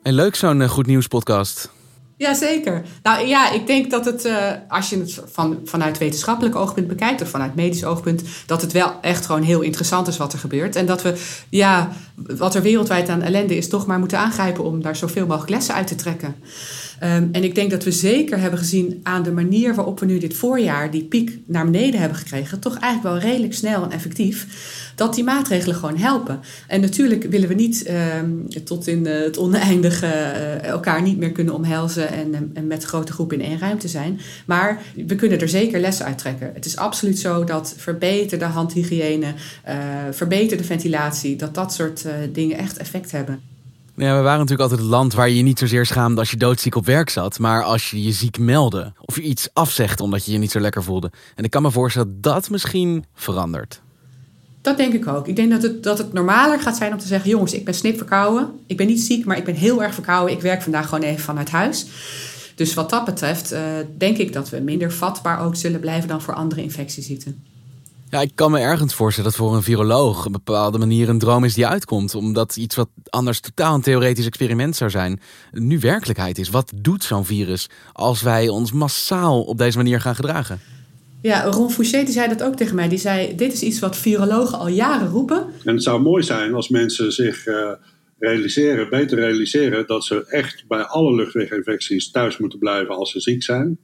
En 0.02 0.14
leuk 0.14 0.36
zo'n 0.36 0.68
goed 0.68 0.86
nieuws 0.86 1.08
podcast. 1.08 1.81
Jazeker. 2.22 2.82
Nou 3.04 3.28
ja, 3.28 3.52
ik 3.52 3.68
denk 3.68 3.92
dat 3.92 4.06
het, 4.06 4.26
uh, 4.26 4.52
als 4.68 4.90
je 4.90 4.98
het 4.98 5.22
van, 5.32 5.60
vanuit 5.66 5.98
wetenschappelijk 5.98 6.56
oogpunt 6.56 6.88
bekijkt 6.88 7.22
of 7.22 7.30
vanuit 7.30 7.56
medisch 7.56 7.86
oogpunt, 7.86 8.22
dat 8.46 8.62
het 8.62 8.72
wel 8.72 8.94
echt 9.02 9.26
gewoon 9.26 9.42
heel 9.42 9.62
interessant 9.62 10.08
is 10.08 10.18
wat 10.18 10.34
er 10.34 10.40
gebeurt. 10.40 10.76
En 10.76 10.86
dat 10.86 11.02
we, 11.02 11.14
ja, 11.50 11.92
wat 12.16 12.56
er 12.56 12.62
wereldwijd 12.62 13.10
aan 13.10 13.22
ellende 13.22 13.56
is, 13.56 13.70
toch 13.70 13.86
maar 13.86 14.00
moeten 14.00 14.20
aangrijpen 14.20 14.64
om 14.64 14.82
daar 14.82 14.96
zoveel 14.96 15.26
mogelijk 15.26 15.50
lessen 15.50 15.76
uit 15.76 15.88
te 15.88 15.96
trekken. 15.96 16.36
Um, 17.04 17.30
en 17.32 17.44
ik 17.44 17.56
denk 17.56 17.72
dat 17.72 17.84
we 17.84 17.92
zeker 17.92 18.40
hebben 18.40 18.60
gezien 18.60 19.00
aan 19.04 19.24
de 19.24 19.32
manier 19.32 19.76
waarop 19.76 20.00
we 20.00 20.06
nu 20.06 20.18
dit 20.18 20.34
voorjaar 20.34 20.92
die 20.92 21.04
piek 21.04 21.40
naar 21.46 21.66
beneden 21.66 22.00
hebben 22.00 22.18
gekregen, 22.18 22.60
toch 22.60 22.78
eigenlijk 22.78 23.16
wel 23.16 23.32
redelijk 23.32 23.54
snel 23.54 23.84
en 23.84 23.92
effectief, 23.92 24.48
dat 24.96 25.16
die 25.16 25.24
maatregelen 25.24 25.76
gewoon 25.76 25.98
helpen. 25.98 26.40
En 26.68 26.82
natuurlijk 26.82 27.24
willen 27.24 27.48
we 27.48 27.54
niet 27.54 27.92
um, 28.20 28.48
tot 28.64 28.88
in 28.88 29.06
uh, 29.06 29.24
het 29.24 29.38
oneindige 29.38 30.06
uh, 30.06 30.64
elkaar 30.64 31.02
niet 31.02 31.18
meer 31.18 31.32
kunnen 31.32 31.54
omhelzen 31.54 32.11
en, 32.12 32.52
en 32.54 32.68
met 32.68 32.84
grote 32.84 33.12
groepen 33.12 33.42
in 33.42 33.50
één 33.50 33.60
ruimte 33.60 33.88
zijn. 33.88 34.20
Maar 34.46 34.82
we 35.06 35.16
kunnen 35.16 35.40
er 35.40 35.50
zeker 35.50 35.80
lessen 35.80 36.06
uit 36.06 36.18
trekken. 36.18 36.52
Het 36.54 36.66
is 36.66 36.78
absoluut 36.78 37.20
zo 37.20 37.44
dat 37.44 37.74
verbeterde 37.78 38.46
handhygiëne, 38.46 39.34
uh, 39.68 39.76
verbeterde 40.12 40.64
ventilatie, 40.64 41.36
dat 41.36 41.56
dat 41.56 41.74
soort 41.74 42.06
dingen 42.32 42.58
echt 42.58 42.78
effect 42.78 43.12
hebben. 43.12 43.42
Ja, 43.96 44.16
we 44.16 44.22
waren 44.22 44.40
natuurlijk 44.40 44.62
altijd 44.62 44.80
het 44.80 44.90
land 44.90 45.14
waar 45.14 45.30
je 45.30 45.36
je 45.36 45.44
niet 45.44 45.60
zozeer 45.60 45.86
schaamde 45.86 46.20
als 46.20 46.32
je 46.32 46.38
doodziek 46.38 46.76
op 46.76 46.86
werk 46.86 47.10
zat, 47.10 47.40
maar 47.40 47.64
als 47.64 47.92
je 47.92 48.04
je 48.04 48.12
ziek 48.12 48.40
meldde 48.40 48.94
of 49.06 49.16
je 49.16 49.22
iets 49.22 49.50
afzegt 49.54 50.02
omdat 50.02 50.26
je 50.26 50.32
je 50.32 50.38
niet 50.38 50.52
zo 50.52 50.60
lekker 50.60 50.84
voelde. 50.84 51.12
En 51.36 51.44
ik 51.44 51.50
kan 51.50 51.62
me 51.62 51.72
voorstellen 51.72 52.22
dat 52.22 52.34
dat 52.34 52.50
misschien 52.50 53.06
verandert. 53.14 53.82
Dat 54.62 54.78
denk 54.78 54.94
ik 54.94 55.08
ook. 55.08 55.28
Ik 55.28 55.36
denk 55.36 55.52
dat 55.52 55.62
het, 55.62 55.84
dat 55.84 55.98
het 55.98 56.14
normaler 56.14 56.60
gaat 56.60 56.78
zijn 56.78 56.92
om 56.92 57.00
te 57.00 57.08
zeggen: 57.08 57.30
jongens, 57.30 57.54
ik 57.54 57.66
ben 57.66 57.74
snip 57.74 57.98
verkouden. 57.98 58.50
Ik 58.68 58.78
ben 58.78 58.88
niet 58.88 59.02
ziek, 59.02 59.26
maar 59.26 59.38
ik 59.38 59.46
ben 59.46 59.56
heel 59.56 59.84
erg 59.84 59.94
verkouden. 59.94 60.36
Ik 60.36 60.42
werk 60.42 60.62
vandaag 60.62 60.90
gewoon 60.90 61.04
even 61.04 61.24
vanuit 61.24 61.50
huis. 61.50 61.86
Dus 62.56 62.74
wat 62.74 62.90
dat 62.90 63.06
betreft, 63.06 63.54
uh, 63.54 63.60
denk 63.98 64.18
ik 64.18 64.34
dat 64.34 64.50
we 64.50 64.60
minder 64.60 64.92
vatbaar 64.92 65.46
ook 65.46 65.56
zullen 65.56 65.80
blijven 65.80 66.08
dan 66.08 66.22
voor 66.22 66.34
andere 66.34 66.64
infectieziekten. 66.64 67.44
Ja, 68.10 68.22
ik 68.22 68.32
kan 68.36 68.52
me 68.52 68.60
ergens 68.60 68.94
voorstellen 68.94 69.30
dat 69.30 69.40
voor 69.40 69.56
een 69.56 69.64
viroloog 69.64 70.26
een 70.26 70.32
bepaalde 70.32 70.78
manier 70.78 71.10
een 71.10 71.20
droom 71.20 71.44
is 71.44 71.54
die 71.54 71.68
uitkomt. 71.68 72.16
Omdat 72.16 72.56
iets 72.56 72.76
wat 72.76 72.90
anders 73.10 73.40
totaal 73.40 73.74
een 73.74 73.82
theoretisch 73.82 74.26
experiment 74.26 74.76
zou 74.76 74.90
zijn, 74.90 75.20
nu 75.52 75.80
werkelijkheid 75.80 76.38
is. 76.38 76.50
Wat 76.50 76.72
doet 76.76 77.04
zo'n 77.04 77.26
virus 77.26 77.70
als 77.94 78.22
wij 78.22 78.50
ons 78.50 78.72
massaal 78.72 79.44
op 79.44 79.58
deze 79.58 79.78
manier 79.78 80.02
gaan 80.02 80.16
gedragen? 80.16 80.60
Ja, 81.22 81.44
Ron 81.44 81.72
Fouché 81.72 82.04
die 82.04 82.14
zei 82.14 82.28
dat 82.28 82.44
ook 82.44 82.56
tegen 82.56 82.76
mij. 82.76 82.90
Die 82.90 82.98
zei, 82.98 83.36
dit 83.36 83.54
is 83.54 83.62
iets 83.62 83.80
wat 83.80 83.98
virologen 83.98 84.58
al 84.58 84.68
jaren 84.68 85.10
roepen. 85.10 85.46
En 85.64 85.74
het 85.74 85.84
zou 85.84 86.02
mooi 86.02 86.24
zijn 86.24 86.54
als 86.54 86.70
mensen 86.70 87.12
zich 87.12 87.48
uh, 87.48 87.72
realiseren, 88.20 88.90
beter 88.90 89.18
realiseren... 89.18 89.88
dat 89.88 90.06
ze 90.06 90.26
echt 90.28 90.64
bij 90.68 90.82
alle 90.82 91.16
luchtweginfecties 91.16 92.12
thuis 92.12 92.38
moeten 92.38 92.60
blijven 92.60 92.96
als 92.96 93.12
ze 93.12 93.20
ziek 93.20 93.44
zijn. 93.44 93.78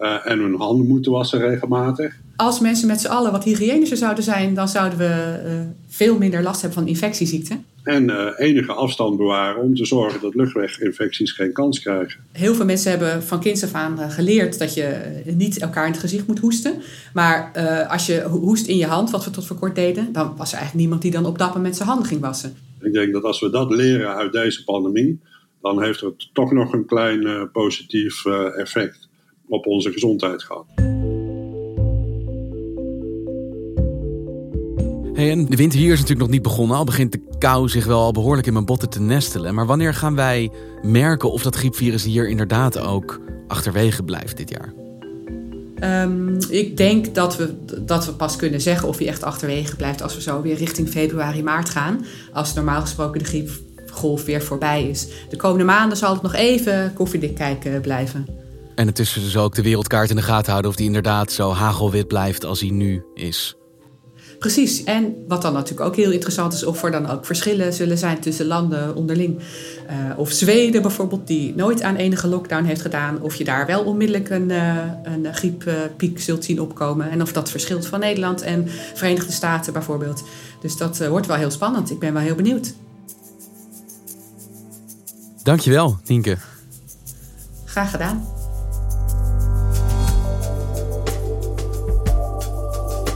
Uh, 0.00 0.16
en 0.24 0.38
hun 0.38 0.54
handen 0.54 0.86
moeten 0.86 1.12
wassen 1.12 1.40
regelmatig. 1.40 2.16
Als 2.36 2.60
mensen 2.60 2.86
met 2.86 3.00
z'n 3.00 3.06
allen 3.06 3.32
wat 3.32 3.44
hygiënischer 3.44 3.96
zouden 3.96 4.24
zijn... 4.24 4.54
dan 4.54 4.68
zouden 4.68 4.98
we 4.98 5.42
uh, 5.46 5.52
veel 5.88 6.18
minder 6.18 6.42
last 6.42 6.60
hebben 6.60 6.78
van 6.78 6.88
infectieziekten. 6.88 7.64
En 7.88 8.08
uh, 8.08 8.30
enige 8.36 8.72
afstand 8.72 9.16
bewaren 9.16 9.62
om 9.62 9.74
te 9.74 9.86
zorgen 9.86 10.20
dat 10.20 10.34
luchtweginfecties 10.34 11.32
geen 11.32 11.52
kans 11.52 11.80
krijgen. 11.80 12.20
Heel 12.32 12.54
veel 12.54 12.64
mensen 12.64 12.90
hebben 12.90 13.22
van 13.22 13.40
kinds 13.40 13.64
af 13.64 13.72
aan 13.72 14.10
geleerd 14.10 14.58
dat 14.58 14.74
je 14.74 15.20
niet 15.24 15.58
elkaar 15.58 15.86
in 15.86 15.90
het 15.90 16.00
gezicht 16.00 16.26
moet 16.26 16.38
hoesten. 16.38 16.82
Maar 17.14 17.52
uh, 17.56 17.90
als 17.90 18.06
je 18.06 18.22
hoest 18.22 18.66
in 18.66 18.76
je 18.76 18.86
hand, 18.86 19.10
wat 19.10 19.24
we 19.24 19.30
tot 19.30 19.46
voor 19.46 19.58
kort 19.58 19.74
deden, 19.74 20.12
dan 20.12 20.36
was 20.36 20.52
er 20.52 20.58
eigenlijk 20.58 20.74
niemand 20.74 21.02
die 21.02 21.10
dan 21.10 21.26
op 21.26 21.38
dat 21.38 21.54
moment 21.54 21.76
zijn 21.76 21.88
handen 21.88 22.06
ging 22.06 22.20
wassen. 22.20 22.56
Ik 22.80 22.92
denk 22.92 23.12
dat 23.12 23.22
als 23.22 23.40
we 23.40 23.50
dat 23.50 23.70
leren 23.70 24.14
uit 24.14 24.32
deze 24.32 24.64
pandemie, 24.64 25.20
dan 25.60 25.82
heeft 25.82 26.00
het 26.00 26.28
toch 26.32 26.52
nog 26.52 26.72
een 26.72 26.86
klein 26.86 27.22
uh, 27.22 27.42
positief 27.52 28.26
effect 28.56 29.08
op 29.46 29.66
onze 29.66 29.92
gezondheid 29.92 30.42
gehad. 30.42 30.97
En 35.26 35.46
de 35.46 35.56
winter 35.56 35.78
hier 35.78 35.92
is 35.92 36.00
natuurlijk 36.00 36.20
nog 36.20 36.30
niet 36.30 36.42
begonnen. 36.42 36.76
Al 36.76 36.84
begint 36.84 37.12
de 37.12 37.20
kou 37.38 37.68
zich 37.68 37.84
wel 37.84 38.00
al 38.00 38.12
behoorlijk 38.12 38.46
in 38.46 38.52
mijn 38.52 38.64
botten 38.64 38.88
te 38.88 39.00
nestelen. 39.00 39.54
Maar 39.54 39.66
wanneer 39.66 39.94
gaan 39.94 40.14
wij 40.14 40.50
merken 40.82 41.32
of 41.32 41.42
dat 41.42 41.56
griepvirus 41.56 42.04
hier 42.04 42.28
inderdaad 42.28 42.78
ook 42.78 43.20
achterwege 43.48 44.02
blijft 44.02 44.36
dit 44.36 44.50
jaar? 44.50 44.72
Um, 46.04 46.38
ik 46.48 46.76
denk 46.76 47.14
dat 47.14 47.36
we, 47.36 47.54
dat 47.84 48.06
we 48.06 48.12
pas 48.12 48.36
kunnen 48.36 48.60
zeggen 48.60 48.88
of 48.88 48.98
hij 48.98 49.06
echt 49.06 49.22
achterwege 49.22 49.76
blijft 49.76 50.02
als 50.02 50.14
we 50.14 50.20
zo 50.20 50.42
weer 50.42 50.56
richting 50.56 50.88
februari, 50.88 51.42
maart 51.42 51.68
gaan. 51.68 52.04
Als 52.32 52.54
normaal 52.54 52.80
gesproken 52.80 53.18
de 53.18 53.24
griepgolf 53.24 54.24
weer 54.24 54.42
voorbij 54.42 54.88
is. 54.88 55.08
De 55.28 55.36
komende 55.36 55.64
maanden 55.64 55.98
zal 55.98 56.12
het 56.12 56.22
nog 56.22 56.34
even 56.34 56.92
koffiedik 56.94 57.34
kijken 57.34 57.80
blijven. 57.80 58.26
En 58.74 58.86
het 58.86 58.98
is 58.98 59.12
dus 59.12 59.36
ook 59.36 59.54
de 59.54 59.62
wereldkaart 59.62 60.10
in 60.10 60.16
de 60.16 60.22
gaten 60.22 60.50
houden 60.50 60.70
of 60.70 60.76
die 60.76 60.86
inderdaad 60.86 61.32
zo 61.32 61.52
hagelwit 61.52 62.08
blijft 62.08 62.44
als 62.44 62.60
hij 62.60 62.70
nu 62.70 63.02
is. 63.14 63.56
Precies. 64.38 64.84
En 64.84 65.24
wat 65.28 65.42
dan 65.42 65.52
natuurlijk 65.52 65.88
ook 65.88 65.96
heel 65.96 66.10
interessant 66.10 66.52
is, 66.52 66.64
of 66.64 66.82
er 66.82 66.90
dan 66.90 67.10
ook 67.10 67.26
verschillen 67.26 67.72
zullen 67.72 67.98
zijn 67.98 68.20
tussen 68.20 68.46
landen 68.46 68.94
onderling. 68.94 69.38
Uh, 69.38 70.18
of 70.18 70.30
Zweden 70.30 70.82
bijvoorbeeld, 70.82 71.26
die 71.26 71.54
nooit 71.54 71.82
aan 71.82 71.96
enige 71.96 72.28
lockdown 72.28 72.64
heeft 72.64 72.80
gedaan. 72.80 73.20
Of 73.20 73.34
je 73.34 73.44
daar 73.44 73.66
wel 73.66 73.84
onmiddellijk 73.84 74.30
een, 74.30 74.50
uh, 74.50 74.76
een 75.02 75.34
grieppiek 75.34 76.20
zult 76.20 76.44
zien 76.44 76.60
opkomen. 76.60 77.10
En 77.10 77.22
of 77.22 77.32
dat 77.32 77.50
verschilt 77.50 77.86
van 77.86 78.00
Nederland 78.00 78.42
en 78.42 78.68
Verenigde 78.94 79.32
Staten 79.32 79.72
bijvoorbeeld. 79.72 80.24
Dus 80.60 80.76
dat 80.76 81.00
uh, 81.00 81.08
wordt 81.08 81.26
wel 81.26 81.36
heel 81.36 81.50
spannend. 81.50 81.90
Ik 81.90 81.98
ben 81.98 82.12
wel 82.12 82.22
heel 82.22 82.34
benieuwd. 82.34 82.74
Dankjewel, 85.42 85.98
Nienke. 86.06 86.36
Graag 87.64 87.90
gedaan. 87.90 88.37